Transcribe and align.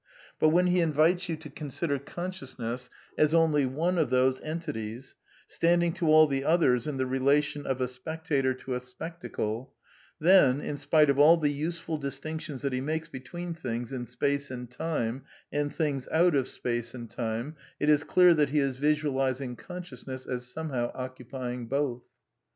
But, 0.39 0.49
when 0.49 0.65
he 0.65 0.79
invites 0.81 1.29
you 1.29 1.35
to 1.37 1.49
consider 1.51 1.99
consciousness 1.99 2.89
as 3.19 3.35
only 3.35 3.67
one 3.67 3.99
of 3.99 4.09
those 4.09 4.41
entities, 4.41 5.13
standing 5.45 5.93
to 5.93 6.07
all 6.07 6.25
the 6.25 6.43
others 6.43 6.87
in 6.87 6.97
the 6.97 7.05
relation 7.05 7.67
of 7.67 7.79
a 7.81 7.87
spectator 7.87 8.55
to 8.55 8.73
a 8.73 8.79
spectacle, 8.79 9.75
then, 10.19 10.59
in 10.59 10.75
spite 10.77 11.11
of 11.11 11.19
all 11.19 11.37
the 11.37 11.51
useful 11.51 11.99
distinctions 11.99 12.63
that 12.63 12.73
he 12.73 12.81
makes 12.81 13.09
between 13.09 13.53
things 13.53 13.93
in 13.93 14.07
space 14.07 14.49
and 14.49 14.71
time, 14.71 15.21
and 15.51 15.71
things 15.71 16.07
out 16.11 16.33
of 16.33 16.47
space 16.47 16.95
and 16.95 17.11
time, 17.11 17.55
it 17.79 17.87
is 17.87 18.03
clear 18.03 18.33
that 18.33 18.49
he 18.49 18.57
is 18.57 18.77
visualising 18.77 19.55
consciousness 19.55 20.25
as 20.25 20.47
somehow 20.47 20.91
oc 20.95 21.19
cupying 21.19 21.69
both. 21.69 22.01